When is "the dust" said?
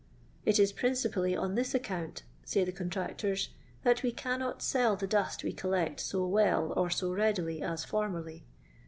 4.95-5.43